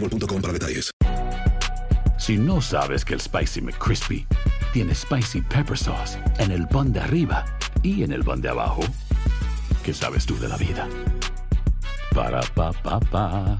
[0.00, 0.90] boostmobile.com para detalles.
[2.18, 4.26] Si no sabes que el Spicy McCrispy
[4.72, 7.44] tiene Spicy Pepper Sauce en el pan de arriba
[7.82, 8.82] y en el pan de abajo,
[9.82, 10.88] ¿qué sabes tú de la vida?
[12.14, 13.58] Para, pa, pa, pa.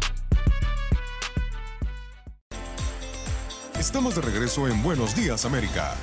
[3.78, 5.94] Estamos de regreso en Buenos Días, América.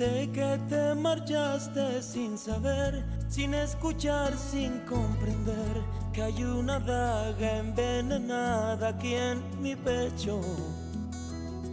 [0.00, 5.82] Sé que te marchaste sin saber, sin escuchar, sin comprender
[6.14, 10.40] que hay una daga envenenada aquí en mi pecho.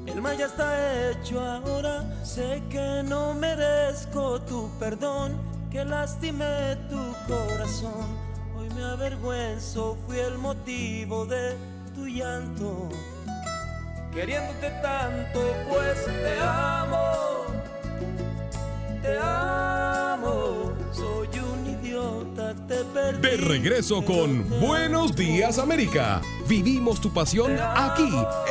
[0.05, 5.37] El mal ya está hecho ahora, sé que no merezco tu perdón,
[5.71, 6.99] que lastimé tu
[7.33, 8.07] corazón.
[8.57, 11.55] Hoy me avergüenzo, fui el motivo de
[11.95, 12.89] tu llanto.
[14.11, 15.39] Queriéndote tanto,
[15.69, 17.46] pues te amo
[19.07, 20.73] te amo.
[20.91, 23.21] Soy un idiota, te perdí.
[23.21, 26.21] De regreso con Buenos Días, América.
[26.47, 28.09] Vivimos tu pasión aquí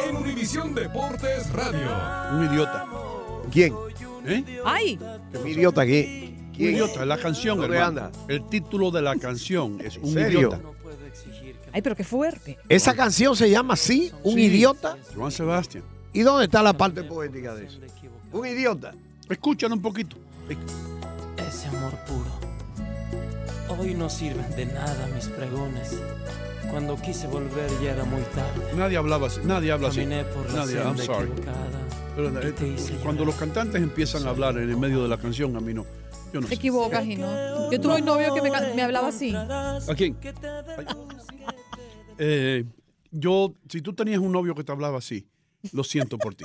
[0.09, 1.89] en Univisión Deportes Radio.
[2.33, 2.87] Un idiota.
[3.53, 3.75] ¿Quién?
[4.25, 4.45] ¿Eh?
[4.65, 4.99] ¡Ay!
[5.41, 6.35] ¿Un idiota aquí?
[6.59, 8.07] Un idiota, la canción, ¿Dónde hermano.
[8.07, 8.13] anda?
[8.29, 10.39] El título de la canción es Un serio?
[10.41, 10.61] idiota.
[11.73, 12.59] Ay, pero qué fuerte.
[12.71, 14.45] Esa canción se llama así, Un Sí.
[14.47, 14.97] idiota.
[15.15, 15.85] Juan Sebastián.
[16.15, 17.79] ¿Y dónde está la parte poética de eso?
[18.33, 18.95] Un idiota.
[19.29, 20.17] Escúchalo un poquito.
[20.49, 22.31] Ese amor puro.
[23.69, 26.01] Hoy no sirven de nada mis pregones.
[26.71, 28.73] Cuando quise volver ya era muy tarde.
[28.77, 29.41] Nadie hablaba así.
[29.45, 30.01] Nadie habla así.
[30.35, 31.31] Por la Nadie, I'm sorry.
[32.17, 32.55] Pero, eh,
[33.03, 35.85] cuando los cantantes empiezan a hablar en el medio de la canción, a mí no.
[36.33, 36.55] Yo no Te sé.
[36.55, 37.71] equivocas y no.
[37.71, 39.35] Yo tuve un novio que me, hablaba así.
[39.35, 40.17] ¿A quién?
[42.19, 42.65] Eh,
[43.11, 45.27] yo, si tú tenías un novio que te hablaba así,
[45.73, 46.45] lo siento por ti.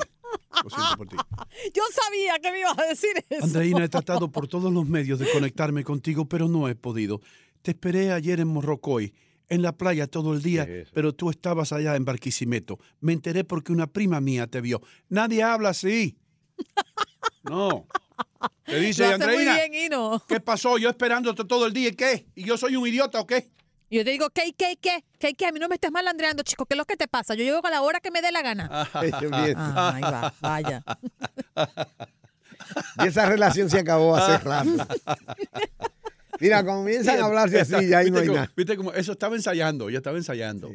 [0.63, 1.15] Lo siento por ti.
[1.73, 3.45] Yo sabía que me ibas a decir eso.
[3.45, 7.21] Andreina, he tratado por todos los medios de conectarme contigo, pero no he podido.
[7.61, 9.13] Te esperé ayer en Morrocoy,
[9.49, 12.79] en la playa todo el día, pero tú estabas allá en Barquisimeto.
[12.99, 14.81] Me enteré porque una prima mía te vio.
[15.09, 16.17] Nadie habla así.
[17.43, 17.87] No.
[18.65, 19.91] Te dice, Andreina, bien.
[20.27, 20.77] ¿qué pasó?
[20.77, 22.27] Yo esperándote todo el día, ¿y qué?
[22.35, 23.49] ¿Y yo soy un idiota o qué?
[23.91, 25.03] Y yo te digo, ¿qué, qué, qué?
[25.19, 25.47] ¿Qué, qué?
[25.47, 26.65] A mí no me estés malandreando, chico.
[26.65, 27.35] ¿Qué es lo que te pasa?
[27.35, 28.69] Yo llego a la hora que me dé la gana.
[28.93, 30.83] Ah, ahí va, vaya.
[33.03, 34.87] Y esa relación se acabó hace rato.
[36.39, 38.51] Mira, comienzan a hablarse así, ya ahí no ¿Viste hay nada.
[38.55, 38.93] ¿Viste cómo?
[38.93, 40.71] Eso estaba ensayando, ya estaba ensayando.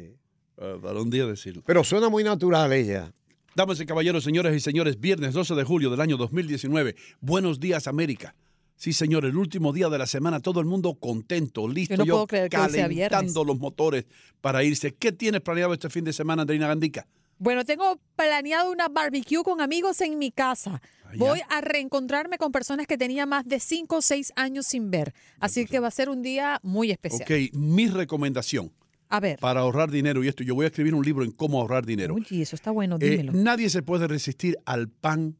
[0.59, 1.63] Ah, para un día decirlo.
[1.65, 3.11] Pero suena muy natural ella.
[3.55, 6.95] Damas y caballeros, señoras y señores, viernes 12 de julio del año 2019.
[7.19, 8.35] Buenos días, América.
[8.77, 12.05] Sí, señor, el último día de la semana, todo el mundo contento, listo, Yo no
[12.13, 14.05] puedo creer que calentando los motores
[14.39, 14.93] para irse.
[14.93, 17.07] ¿Qué tienes planeado este fin de semana, Andreina Gandica?
[17.39, 20.79] Bueno, tengo planeado una barbecue con amigos en mi casa.
[21.17, 25.13] Voy a reencontrarme con personas que tenía más de 5 o 6 años sin ver.
[25.39, 27.23] Así que va a ser un día muy especial.
[27.23, 28.71] Ok, mi recomendación
[29.09, 29.39] A ver.
[29.39, 32.13] para ahorrar dinero, y esto, yo voy a escribir un libro en cómo ahorrar dinero.
[32.13, 33.33] Oye, eso está bueno, Eh, dímelo.
[33.33, 35.35] nadie se puede resistir al pan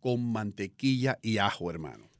[0.00, 2.10] con mantequilla y ajo, hermano.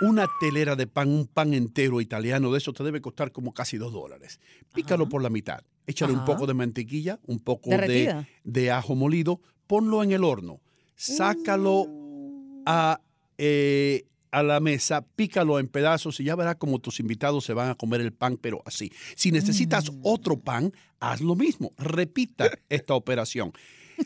[0.00, 3.78] Una telera de pan, un pan entero italiano, de eso te debe costar como casi
[3.78, 4.40] dos dólares.
[4.74, 5.62] Pícalo por la mitad.
[5.86, 10.60] Échale un poco de mantequilla, un poco de, de ajo molido, ponlo en el horno.
[10.94, 11.86] Sácalo
[12.66, 13.00] a,
[13.38, 17.70] eh, a la mesa, pícalo en pedazos y ya verás como tus invitados se van
[17.70, 18.92] a comer el pan, pero así.
[19.16, 21.72] Si necesitas otro pan, haz lo mismo.
[21.78, 23.52] Repita esta operación.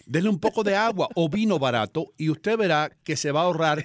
[0.06, 3.44] Denle un poco de agua o vino barato y usted verá que se va a
[3.44, 3.84] ahorrar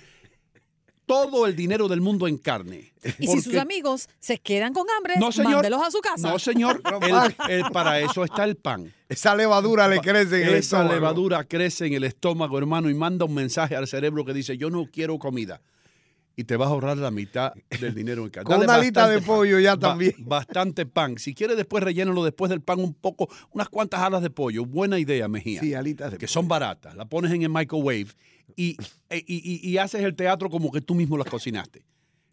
[1.08, 2.92] todo el dinero del mundo en carne.
[3.18, 5.54] Y si sus amigos se quedan con hambre, No, señor.
[5.54, 6.30] mándelos a su casa.
[6.30, 6.82] No, señor.
[7.50, 8.94] el- el- para eso está el pan.
[9.10, 10.94] Esa levadura le crece en el Esa estómago.
[10.94, 14.70] levadura crece en el estómago, hermano, y manda un mensaje al cerebro que dice, yo
[14.70, 15.62] no quiero comida.
[16.40, 17.52] Y te vas a ahorrar la mitad
[17.82, 18.46] del dinero en carne.
[18.54, 19.26] Con una alita de pan.
[19.26, 20.14] pollo ya Ba- también.
[20.20, 21.18] Bastante pan.
[21.18, 24.64] Si quieres después rellénalo después del pan un poco, unas cuantas alas de pollo.
[24.64, 25.60] Buena idea, Mejía.
[25.62, 26.96] Sí, alitas de Que son baratas.
[26.96, 28.08] La pones en el microwave
[28.56, 28.78] y,
[29.10, 31.84] e- y- y- y haces el teatro como que tú mismo las cocinaste.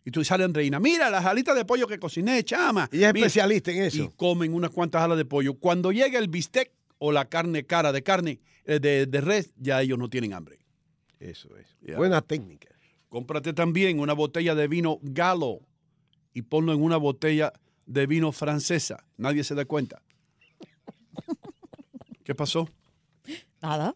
[0.05, 2.91] Y tú sale Andreina, mira las alitas de pollo que cociné, chama.
[2.93, 3.27] Ella es Mira.
[3.27, 4.03] especialista en eso.
[4.05, 5.55] Y comen unas cuantas alas de pollo.
[5.55, 9.81] Cuando llega el bistec o la carne cara de carne, eh, de, de res, ya
[9.81, 10.59] ellos no tienen hambre.
[11.21, 11.97] Eso es.
[11.97, 12.69] Buena técnica.
[13.15, 15.61] Cómprate también una botella de vino galo
[16.33, 17.53] y ponlo en una botella
[17.87, 19.05] de vino francesa.
[19.17, 20.03] Nadie se da cuenta.
[22.25, 22.69] ¿Qué pasó?
[23.63, 23.95] Nada.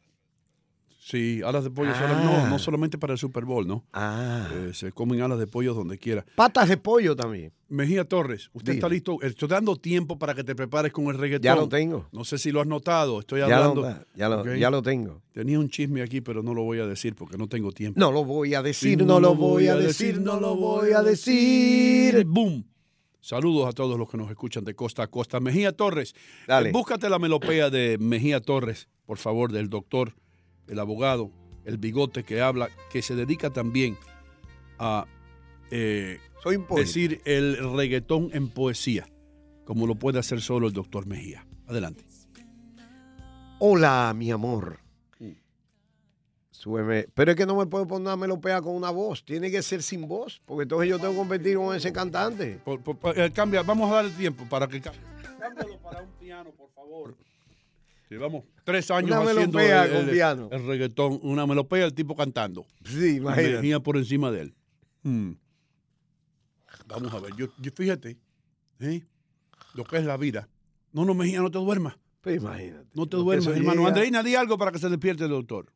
[1.10, 1.90] Sí, alas de pollo.
[1.94, 2.20] Ah.
[2.22, 3.82] no, no solamente para el Super Bowl, ¿no?
[3.94, 4.46] Ah.
[4.52, 6.26] Eh, se comen alas de pollo donde quiera.
[6.34, 7.50] Patas de pollo también.
[7.70, 9.16] Mejía Torres, usted está listo.
[9.22, 11.44] Estoy dando tiempo para que te prepares con el reggaetón.
[11.44, 12.06] Ya lo tengo.
[12.12, 13.20] No sé si lo has notado.
[13.20, 13.80] Estoy Ya hablando.
[13.80, 14.48] lo, ya, lo, Ok.
[14.58, 15.22] ya lo tengo.
[15.32, 17.98] Tenía un chisme aquí, pero no lo voy a decir porque no tengo tiempo.
[17.98, 21.02] No lo voy a decir, Y no lo voy a decir, no lo voy a
[21.02, 22.22] decir.
[22.26, 22.66] ¡Boom!
[23.22, 25.40] Saludos a todos los que nos escuchan de costa a costa.
[25.40, 26.14] Mejía Torres,
[26.46, 26.70] Dale.
[26.70, 30.14] búscate la melopea de Mejía Torres, por favor, del doctor,
[30.68, 31.30] el abogado,
[31.64, 33.96] el bigote que habla, que se dedica también
[34.78, 35.06] a
[35.70, 39.08] eh, Soy decir el reggaetón en poesía,
[39.64, 41.46] como lo puede hacer solo el doctor Mejía.
[41.66, 42.04] Adelante.
[43.58, 44.78] Hola, mi amor.
[45.18, 45.32] Mm.
[46.50, 47.06] Súbeme.
[47.12, 49.24] Pero es que no me puedo poner una melopea con una voz.
[49.24, 52.60] Tiene que ser sin voz, porque entonces yo tengo que competir con ese cantante.
[52.64, 55.02] Por- por- por- eh, cambia, vamos a darle tiempo para que cambie.
[55.38, 57.16] Cámbialo para un piano, por favor.
[58.10, 60.48] Llevamos tres años Una haciendo melopea el, con el- piano.
[60.50, 62.66] el reggaetón, una melopea, el tipo cantando.
[62.84, 63.56] Sí, imagínate.
[63.56, 64.54] Mejía por encima de él.
[65.02, 65.32] Mm.
[66.86, 68.16] Vamos a ver, yo, yo fíjate,
[68.80, 69.04] ¿eh?
[69.74, 70.48] lo que es la vida.
[70.92, 71.96] No, no, Mejía, no te duermas.
[72.22, 72.86] Pues imagínate.
[72.94, 73.74] No te duermas, hermano.
[73.82, 73.88] llega.
[73.88, 75.66] Andreina, di algo para que se despierte el doctor.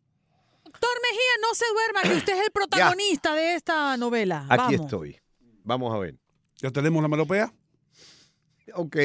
[0.64, 4.46] Doctor Mejía, no se duerma, que usted es el protagonista de esta novela.
[4.48, 4.80] Aquí Vamos.
[4.80, 5.16] estoy.
[5.64, 6.18] Vamos a ver.
[6.56, 7.52] ¿Ya tenemos la melopea?
[8.74, 8.96] Ok.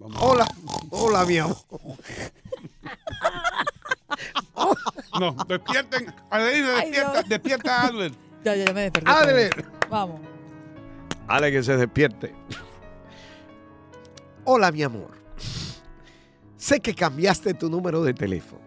[0.00, 0.46] Hola,
[0.90, 1.56] hola, mi amor.
[5.18, 6.12] No, despierten.
[6.30, 7.28] Andreina, Ay, despierta, no.
[7.28, 8.12] despierta Adler.
[8.44, 9.10] Ya, ya, ya me desperté.
[9.10, 9.66] Adler.
[9.90, 10.20] Vamos.
[11.26, 12.32] Ale que se despierte.
[14.44, 15.10] Hola, mi amor.
[16.56, 18.62] Sé que cambiaste tu número de teléfono,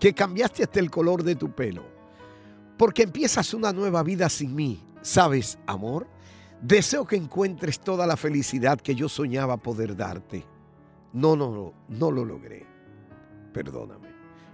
[0.00, 1.84] que cambiaste hasta el color de tu pelo,
[2.76, 4.82] porque empiezas una nueva vida sin mí.
[5.02, 6.08] ¿Sabes, amor?
[6.60, 10.44] Deseo que encuentres toda la felicidad que yo soñaba poder darte.
[11.12, 12.66] No, no, no, no lo logré.
[13.52, 14.10] Perdóname.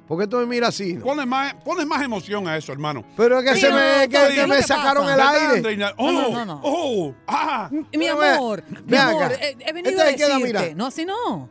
[0.08, 0.94] ¿Por qué tú me miras así?
[0.94, 1.04] no?
[1.04, 3.04] Pone más, pone más emoción a eso, hermano.
[3.16, 4.62] Pero es que Sí, se no, me, no, que, no, que ¿qué es lo me
[4.62, 5.54] sacaron pasa?
[5.54, 5.94] el aire.
[5.98, 6.60] Oh, no, no, no.
[6.64, 7.70] oh, ah.
[7.92, 9.34] Mi amor, mi amor, acá.
[9.34, 10.46] he, he venido Este a se queda decirte.
[10.46, 10.74] mirando.
[10.76, 11.48] No, así no.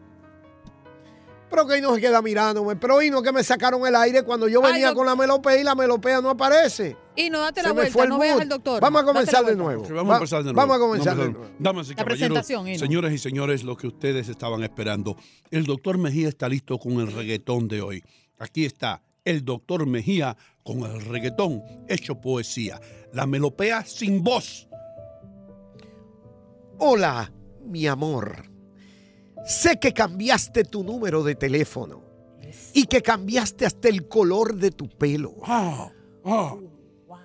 [1.50, 2.75] Pero que ahí no se queda mirándome.
[2.75, 5.56] Pero y no que me sacaron el aire cuando yo Ay, venía con la melopea
[5.57, 6.98] y la melopea no aparece.
[7.17, 8.79] Y no date la vuelta, no veas al doctor.
[8.79, 9.81] Vamos a comenzar de nuevo.
[9.89, 10.57] Vamos Va- a empezar de nuevo.
[10.67, 11.45] Vamos a comenzar de nuevo.
[11.57, 12.45] Damas y La caballeros,
[12.77, 15.17] señoras y señores, lo que ustedes estaban esperando.
[15.50, 18.03] El doctor Mejía está listo con el reggaetón de hoy.
[18.38, 22.79] Aquí está el doctor Mejía con el reggaetón hecho poesía.
[23.13, 24.67] La melopea sin voz.
[26.77, 27.31] Hola,
[27.65, 28.43] mi amor.
[29.45, 32.03] Sé que cambiaste tu número de teléfono
[32.74, 35.33] y que cambiaste hasta el color de tu pelo.
[35.43, 35.89] Ah,
[36.25, 36.55] ah.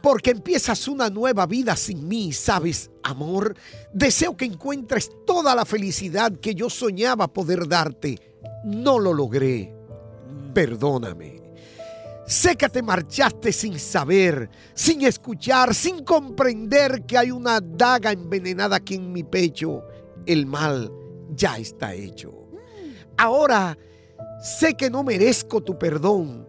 [0.03, 3.57] Porque empiezas una nueva vida sin mí, ¿sabes, amor?
[3.93, 8.19] Deseo que encuentres toda la felicidad que yo soñaba poder darte.
[8.65, 9.73] No lo logré.
[10.53, 11.43] Perdóname.
[12.27, 18.77] Sé que te marchaste sin saber, sin escuchar, sin comprender que hay una daga envenenada
[18.77, 19.83] aquí en mi pecho.
[20.25, 20.91] El mal
[21.31, 22.49] ya está hecho.
[23.17, 23.77] Ahora
[24.43, 26.42] sé que no merezco tu perdón,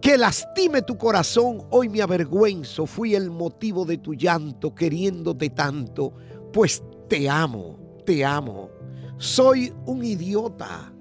[0.00, 6.12] que lastime tu corazón, hoy me avergüenzo, fui el motivo de tu llanto, queriéndote tanto,
[6.52, 8.70] pues te amo, te amo.
[9.18, 10.92] Soy un idiota,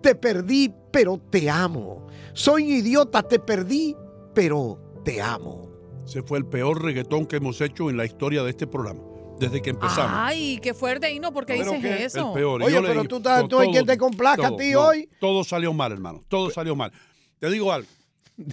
[0.00, 2.06] te perdí, pero te amo.
[2.32, 3.94] Soy un idiota, te perdí,
[4.34, 5.70] pero te amo.
[6.06, 9.00] Ese fue el peor reggaetón que hemos hecho en la historia de este programa.
[9.38, 10.12] Desde que empezamos.
[10.14, 12.04] Ay, qué fuerte, Hino, ¿por qué ¿Pero dices qué?
[12.06, 12.28] eso?
[12.28, 12.62] El peor.
[12.62, 14.86] Y Oye, pero dije, tú estás- no, tú hay quien te complazca a ti no,
[14.86, 15.10] hoy.
[15.20, 16.24] Todo salió mal, hermano.
[16.26, 16.90] Todo salió mal.
[17.38, 17.86] Te digo algo.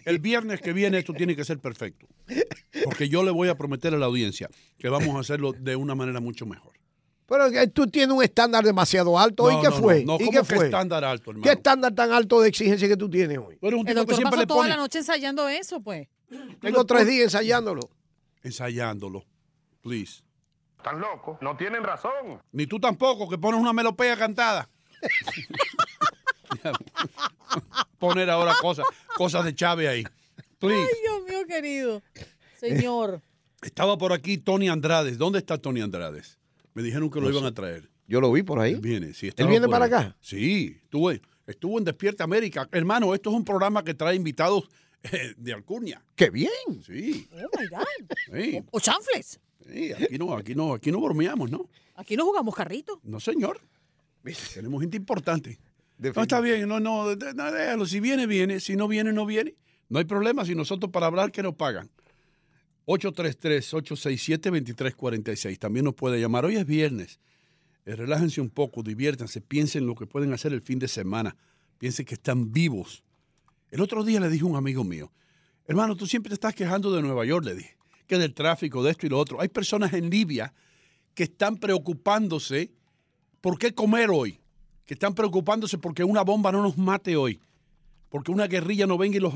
[0.06, 2.08] El viernes que viene esto tiene que ser perfecto.
[2.86, 5.96] Porque yo le voy a prometer a la audiencia que vamos a hacerlo de una
[5.96, 6.74] manera mucho mejor.
[7.26, 9.50] Pero que tú tienes un estándar demasiado alto.
[9.52, 10.06] ¿Y qué no, fue?
[10.06, 10.66] No, no, ¿Y ¿cómo qué fue?
[10.66, 11.44] estándar alto, hermano?
[11.44, 13.58] ¿Qué estándar tan alto de exigencia que tú tienes hoy?
[13.62, 15.82] Eres un El tipo que doctor siempre pasó le toda pone la noche ensayando eso,
[15.82, 16.08] pues.
[16.62, 17.90] Tengo tres días ensayándolo.
[18.44, 19.26] ensayándolo.
[19.82, 20.22] Please.
[20.78, 22.42] Están locos, no tienen razón.
[22.52, 24.70] Ni tú tampoco, que pones una melopea cantada.
[28.00, 30.04] Poner ahora cosas, cosas de Chávez ahí.
[30.60, 30.82] Please.
[30.90, 32.02] Ay, Dios mío, querido.
[32.60, 33.22] Señor.
[33.62, 35.18] Estaba por aquí Tony Andrades.
[35.18, 36.38] ¿Dónde está Tony Andrades?
[36.74, 37.50] Me dijeron que lo No iban sé.
[37.50, 37.90] a traer.
[38.08, 38.74] Yo lo vi por ahí.
[38.74, 39.32] Él viene, sí.
[39.36, 39.92] ¿Él viene para ahí.
[39.92, 40.18] acá?
[40.20, 41.12] Sí, estuvo,
[41.48, 42.68] estuvo en Despierta América.
[42.72, 44.68] Hermano, esto es un programa que trae invitados
[45.04, 46.04] eh, de Alcurnia.
[46.16, 46.50] ¡Qué bien!
[46.86, 47.84] Sí, Oh my God.
[48.42, 48.64] sí.
[48.72, 49.40] O chanfles.
[49.66, 51.70] sí, aquí no, aquí no, aquí no bromeamos, ¿no?
[51.96, 53.00] Aquí no jugamos carrito.
[53.04, 53.62] No, señor.
[54.54, 55.60] Tenemos gente importante.
[55.98, 57.86] No está bien, no, no, déjalo.
[57.86, 58.60] Si viene, viene.
[58.60, 59.56] Si no viene, no viene.
[59.90, 60.46] No hay problema.
[60.46, 61.90] Si nosotros para hablar, que nos pagan.
[62.86, 65.60] 833-867-2346.
[65.60, 66.46] También nos puede llamar.
[66.46, 67.20] Hoy es viernes.
[67.86, 71.36] Eh, relájense un poco, diviértanse, piensen lo que pueden hacer el fin de semana.
[71.78, 73.04] Piensen que están vivos.
[73.72, 75.12] El otro día le dije a un amigo mío,
[75.68, 77.76] hermano, tú siempre te estás quejando de Nueva York, le dije,
[78.08, 79.42] que del tráfico, de esto y lo otro.
[79.42, 80.54] Hay personas en Libia
[81.14, 82.72] que están preocupándose
[83.42, 84.40] por qué comer hoy,
[84.86, 87.40] que están preocupándose porque una bomba no nos mate hoy,
[88.10, 89.34] porque una guerrilla no venga y los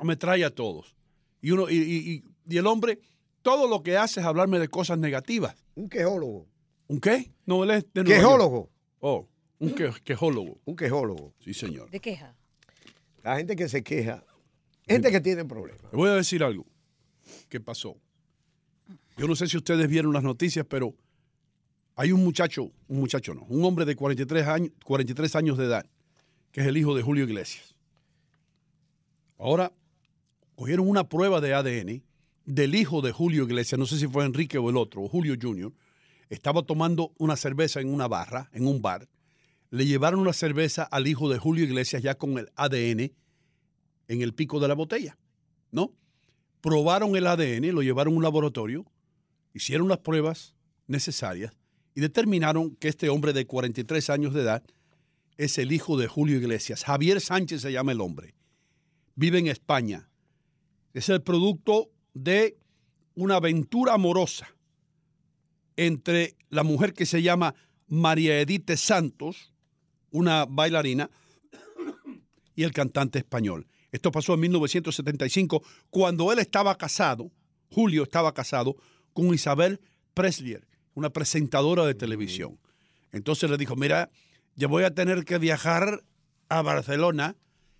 [0.00, 0.94] ametralla a todos.
[1.42, 2.98] Y, uno, y, y- y- y el hombre,
[3.42, 5.56] todo lo que hace es hablarme de cosas negativas.
[5.74, 6.46] Un quejólogo.
[6.88, 7.32] ¿Un qué?
[7.46, 8.70] No, él es de Quejólogo.
[9.00, 10.60] Oh, un que- quejólogo.
[10.64, 11.32] Un quejólogo.
[11.44, 11.88] Sí, señor.
[11.90, 12.34] ¿De queja?
[13.22, 14.24] La gente que se queja.
[14.88, 15.84] Gente que tiene problemas.
[15.92, 16.66] Le voy a decir algo.
[17.48, 17.96] ¿Qué pasó?
[19.16, 20.94] Yo no sé si ustedes vieron las noticias, pero
[21.96, 25.86] hay un muchacho, un muchacho no, un hombre de 43 años, 43 años de edad,
[26.52, 27.74] que es el hijo de Julio Iglesias.
[29.38, 29.72] Ahora,
[30.54, 32.02] cogieron una prueba de ADN
[32.44, 35.72] del hijo de Julio Iglesias, no sé si fue Enrique o el otro, Julio Jr.,
[36.28, 39.08] estaba tomando una cerveza en una barra, en un bar.
[39.70, 43.12] Le llevaron una cerveza al hijo de Julio Iglesias ya con el ADN
[44.08, 45.16] en el pico de la botella,
[45.70, 45.92] ¿no?
[46.60, 48.84] Probaron el ADN, lo llevaron a un laboratorio,
[49.54, 50.54] hicieron las pruebas
[50.86, 51.52] necesarias
[51.94, 54.62] y determinaron que este hombre de 43 años de edad
[55.36, 56.84] es el hijo de Julio Iglesias.
[56.84, 58.34] Javier Sánchez se llama el hombre.
[59.14, 60.08] Vive en España.
[60.92, 62.58] Es el producto de
[63.14, 64.48] una aventura amorosa
[65.76, 67.54] entre la mujer que se llama
[67.86, 69.52] María Edith Santos,
[70.10, 71.10] una bailarina,
[72.54, 73.66] y el cantante español.
[73.92, 77.30] Esto pasó en 1975, cuando él estaba casado,
[77.70, 78.76] Julio estaba casado
[79.12, 79.80] con Isabel
[80.14, 80.66] Preslier,
[81.00, 82.58] una presentadora de televisión.
[83.10, 84.10] Entonces le dijo, mira,
[84.54, 86.04] yo voy a tener que viajar
[86.48, 87.36] a Barcelona,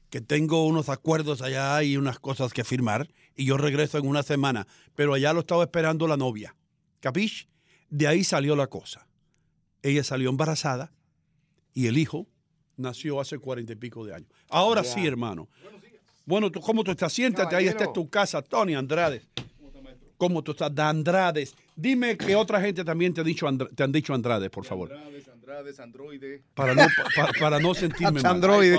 [0.08, 4.22] que tengo unos acuerdos allá y unas cosas que firmar, y yo regreso en una
[4.22, 6.56] semana, pero allá lo estaba esperando la novia.
[7.00, 7.46] ¿Capish?
[7.90, 9.06] De ahí salió la cosa.
[9.82, 10.92] Ella salió embarazada
[11.74, 12.26] y el hijo
[12.76, 14.30] nació hace cuarenta y pico de años.
[14.48, 15.48] Ahora sí, hermano.
[16.24, 17.12] Bueno, ¿tú, ¿cómo tú estás?
[17.12, 19.22] Siéntate, ahí está tu casa, Tony Andrade.
[20.16, 20.74] ¿Cómo tú estás?
[20.74, 21.54] De Andrades.
[21.80, 24.92] Dime que otra gente también te, ha dicho Andra- te han dicho Andrade, por favor.
[24.92, 26.42] Andrades, Andrades, Androide.
[26.54, 28.32] Para no, pa- para no sentirme mal.
[28.34, 28.78] Androide.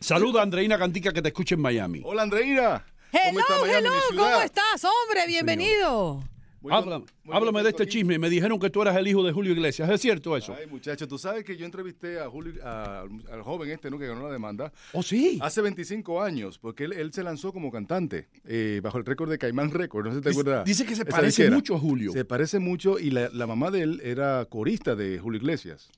[0.00, 2.00] Saluda a Andreina Cantica que te escucha en Miami.
[2.04, 2.84] Hola, Andreina.
[3.12, 4.22] Hello, está Miami, hello?
[4.22, 5.26] ¿cómo estás, hombre?
[5.28, 6.24] Bienvenido.
[6.70, 8.18] Háblame, háblame de este chisme.
[8.18, 9.88] Me dijeron que tú eras el hijo de Julio Iglesias.
[9.90, 10.54] ¿Es cierto eso?
[10.58, 13.98] Ay, muchacho, tú sabes que yo entrevisté a Julio, a- al joven este, ¿no?
[13.98, 14.72] Que ganó la demanda.
[14.92, 15.38] ¿Oh, sí?
[15.40, 19.38] Hace 25 años, porque él, él se lanzó como cantante eh, bajo el récord de
[19.38, 20.06] Caimán Record.
[20.06, 20.64] No sé si te Dice- acuerdas.
[20.64, 22.10] dice que se parece mucho a Julio.
[22.12, 25.88] Se parece mucho y la, la mamá de él era corista de Julio Iglesias.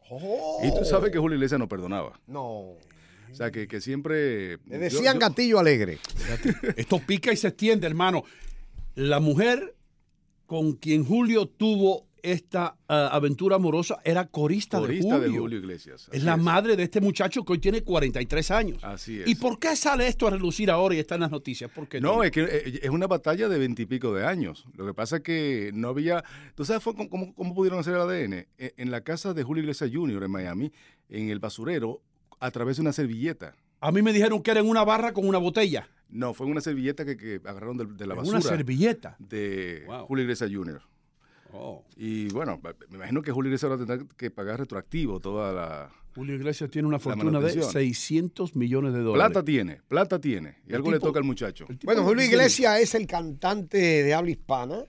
[0.63, 2.21] Y tú sabes que Julio Iglesias no perdonaba.
[2.27, 2.43] No.
[2.43, 4.59] O sea, que, que siempre...
[4.67, 5.99] Le decían gatillo alegre.
[6.77, 8.25] Esto pica y se extiende, hermano.
[8.97, 9.75] La mujer
[10.51, 15.43] con quien Julio tuvo esta ah, aventura amorosa era corista, Corista de de Julio.
[15.43, 16.43] Julio Iglesias, Es la es.
[16.43, 18.83] madre de este muchacho que hoy tiene 43 años.
[18.83, 19.29] Así es.
[19.29, 21.71] ¿Y por qué sale esto a relucir ahora y está en las noticias?
[21.71, 24.65] ¿Por qué No, es que eh, es una batalla de veintipico de años.
[24.77, 26.25] Lo que pasa es que no había...
[26.57, 28.33] ¿Tú sabes cómo, cómo- cómo pudieron hacer el ADN?
[28.59, 30.25] Eh, En la casa de Julio Iglesias Jr.
[30.25, 30.73] en Miami,
[31.11, 32.03] en el basurero,
[32.41, 33.55] a través de una servilleta.
[33.81, 35.89] A mí me dijeron que era en una barra con una botella.
[36.11, 38.39] No, fue una servilleta que, que agarraron de, de la ¿En basura.
[38.39, 39.17] una servilleta?
[39.19, 40.07] De Wow.
[40.07, 40.81] Julio Iglesias Jr.
[41.53, 41.85] Oh.
[41.97, 45.91] Y bueno, me imagino que Julio Iglesias ahora tendrá que pagar retroactivo toda la...
[46.15, 47.73] Julio Iglesias tiene una fortuna de manutención.
[47.73, 49.31] 600 millones de dólares.
[49.33, 50.59] Plata tiene, plata tiene.
[50.67, 51.67] Y El algo le toca al muchacho.
[51.85, 54.85] Bueno, Julio Iglesias es el cantante de habla hispana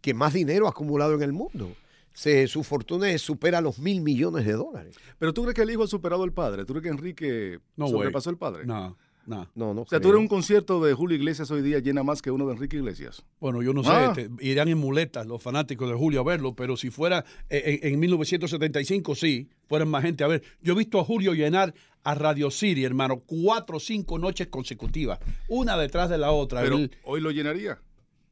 [0.00, 1.74] que más dinero ha acumulado en el mundo.
[2.12, 4.96] Se- su fortuna supera los mil millones de dólares.
[5.18, 6.64] Pero tú crees que el hijo ha superado al padre?
[6.64, 8.64] ¿Tú crees que Enrique No, sobrepasó al padre?
[8.66, 8.96] No,
[9.30, 9.48] No.
[9.54, 9.82] No, no.
[9.82, 12.46] O sea, tú eres un concierto de Julio Iglesias hoy día llena más que uno
[12.46, 13.24] de Enrique Iglesias.
[13.40, 14.12] Bueno, yo no Ah.
[14.14, 17.78] sé, te- irán en muletas los fanáticos de Julio a verlo, pero si fuera eh,
[17.82, 20.42] en, en 1975, sí, fueran más gente a ver.
[20.60, 21.72] Yo he visto a Julio llenar
[22.02, 25.18] a Radio City, hermano, cuatro o cinco noches consecutivas,
[25.48, 26.62] una detrás de la otra.
[26.62, 27.78] Pero Él- hoy lo llenaría.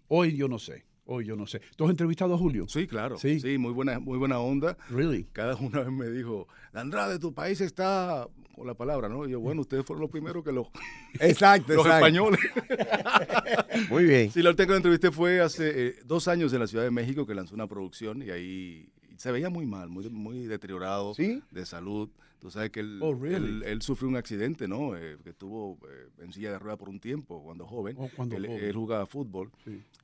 [0.08, 1.60] hoy yo no sé, hoy yo no sé.
[1.76, 2.66] ¿Tú has entrevistado a Julio?
[2.68, 3.18] Sí, claro.
[3.18, 3.40] Sí.
[3.40, 4.76] Sí, muy buena, muy buena onda.
[4.90, 5.24] Really?
[5.32, 8.26] Cada una vez me dijo, Andrade, tu país está
[8.64, 9.26] la palabra, ¿no?
[9.26, 10.70] Y yo, bueno, ustedes fueron los primeros que lo.
[11.20, 12.06] Exacto, los exacto.
[12.06, 12.40] españoles.
[13.90, 14.30] Muy bien.
[14.30, 16.90] Sí, la última que lo entrevisté fue hace eh, dos años en la Ciudad de
[16.90, 21.66] México que lanzó una producción y ahí se veía muy mal, muy, muy deteriorado de
[21.66, 22.08] salud.
[22.40, 23.34] Tú sabes que él, Oh, really?
[23.48, 24.96] él, él sufrió un accidente, ¿no?
[24.96, 27.96] Eh, que estuvo eh, en silla de rueda por un tiempo cuando joven.
[27.98, 28.64] Oh, cuando él, joven.
[28.64, 29.50] él jugaba fútbol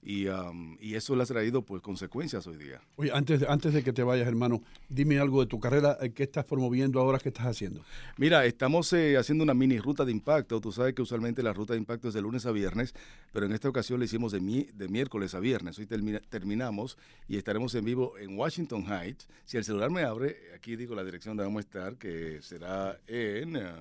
[0.03, 2.81] y, um, y eso le ha traído pues consecuencias hoy día.
[2.97, 6.11] Oye, antes de, antes de que te vayas, hermano, dime algo de tu carrera, eh,
[6.11, 7.19] ¿qué estás promoviendo ahora?
[7.19, 7.83] ¿Qué estás haciendo?
[8.19, 10.61] Mira, estamos eh, haciendo una mini ruta de impacto.
[10.61, 12.95] Tú sabes que usualmente la ruta de impacto es de lunes a viernes,
[13.33, 15.79] pero en esta ocasión le hicimos de, mi- de miércoles a viernes.
[15.79, 16.99] Hoy termina- terminamos
[17.29, 19.29] y estaremos en vivo en Washington Heights.
[19.45, 22.99] Si el celular me abre, aquí digo la dirección donde vamos a estar, que será
[23.07, 23.57] en...
[23.57, 23.77] ah,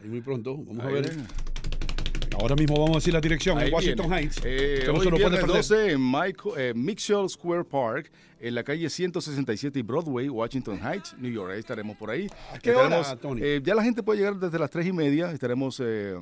[0.00, 1.10] Ahí muy pronto, vamos a ver.
[2.40, 4.22] Ahora mismo vamos a decir la dirección, en Washington viene.
[4.22, 4.40] Heights.
[4.44, 5.56] Eh, que no hoy se lo puede viernes perder.
[5.56, 11.16] 12 en Michael, eh, Mitchell Square Park, en la calle 167 y Broadway, Washington Heights,
[11.18, 11.50] New York.
[11.52, 12.28] Ahí estaremos por ahí.
[12.52, 13.40] ¿A qué hora, Estaremos, Tony?
[13.42, 15.32] eh, ya la gente puede llegar desde las 3 y media.
[15.32, 16.14] Estaremos eh,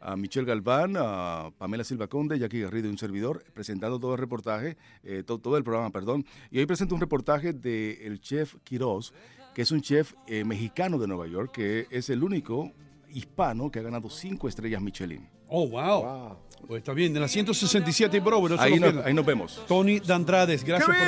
[0.00, 4.18] a Michelle Galván, a Pamela Silva Conde, Jackie Garrido y un servidor, presentando todo el
[4.18, 6.24] reportaje, eh, to- todo el programa, perdón.
[6.50, 9.12] Y hoy presento un reportaje del chef Quiroz,
[9.58, 12.70] que es un chef eh, mexicano de Nueva York, que es el único
[13.10, 15.28] hispano que ha ganado cinco estrellas Michelin.
[15.48, 16.36] Oh, wow.
[16.68, 19.04] Pues está bien, en la 167 y no se Ahí pierdan.
[19.04, 19.60] ahí nos vemos.
[19.66, 21.07] Tony Dandrades, gracias por...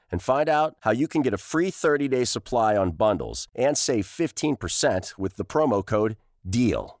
[0.11, 3.77] and find out how you can get a free 30 day supply on bundles and
[3.77, 7.00] save 15% with the promo code DEAL.